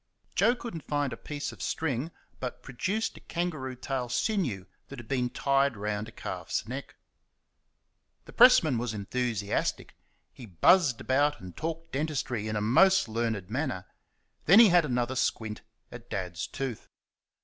Joe 0.33 0.55
could 0.55 0.73
n't 0.73 0.87
find 0.87 1.13
a 1.13 1.15
piece 1.15 1.51
of 1.51 1.61
string, 1.61 2.09
but 2.39 2.63
produced 2.63 3.17
a 3.17 3.19
kangaroo 3.19 3.75
tail 3.75 4.09
sinew 4.09 4.65
that 4.87 4.97
had 4.97 5.07
been 5.07 5.29
tied 5.29 5.77
round 5.77 6.07
a 6.07 6.11
calf's 6.11 6.67
neck. 6.67 6.95
The 8.25 8.33
pressman 8.33 8.79
was 8.79 8.95
enthusiastic. 8.95 9.93
He 10.33 10.47
buzzed 10.47 11.01
about 11.01 11.39
and 11.39 11.55
talked 11.55 11.91
dentistry 11.91 12.47
in 12.47 12.55
a 12.55 12.61
most 12.61 13.07
learned 13.07 13.47
manner. 13.51 13.85
Then 14.45 14.59
he 14.59 14.69
had 14.69 14.85
another 14.85 15.15
squint 15.15 15.61
at 15.91 16.09
Dad's 16.09 16.47
tooth. 16.47 16.89